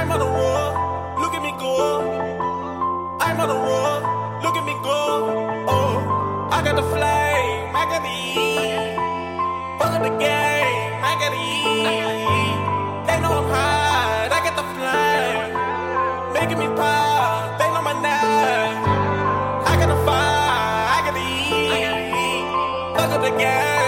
I'm 0.00 0.10
on 0.12 0.20
a 0.22 0.24
roll, 0.24 1.20
look 1.20 1.34
at 1.34 1.42
me 1.42 1.52
go. 1.60 2.00
I'm 3.20 3.38
on 3.38 3.50
a 3.50 3.58
roll, 3.68 4.00
look 4.42 4.56
at 4.56 4.64
me 4.64 4.72
go. 4.82 5.66
Oh, 5.68 6.48
I 6.50 6.62
got 6.64 6.76
the 6.76 6.82
flame, 6.88 7.76
I 7.76 7.84
got 7.84 8.00
the 8.00 8.08
heat. 8.08 8.96
Fuck 9.78 9.92
up 9.92 10.02
the 10.02 10.08
game, 10.16 11.04
I 11.04 11.12
got 11.20 11.30
the 11.36 11.42
heat. 11.52 12.56
They 13.08 13.20
know 13.20 13.32
I'm 13.40 13.48
hot, 13.52 14.32
I 14.32 14.40
got 14.40 14.56
the 14.56 14.64
flame. 14.72 15.52
Making 16.32 16.58
me 16.60 16.68
pop, 16.80 17.58
they 17.60 17.68
know 17.68 17.82
my 17.82 17.92
name. 17.92 18.80
I 19.68 19.76
got 19.80 19.88
the 19.92 20.00
fire, 20.06 20.96
I 20.96 20.98
got 21.04 21.12
the 21.12 21.20
heat. 21.20 22.96
Fuck 22.96 23.10
up 23.10 23.20
the 23.22 23.36
game. 23.38 23.79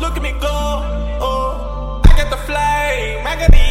look 0.00 0.16
at 0.16 0.22
me 0.22 0.32
go. 0.32 0.48
Oh, 1.20 2.00
I 2.04 2.16
got 2.16 2.30
the 2.30 2.36
flame, 2.36 3.26
I 3.26 3.36
got 3.38 3.50
the 3.50 3.67